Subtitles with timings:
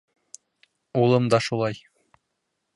[1.01, 1.81] Улым да шулай.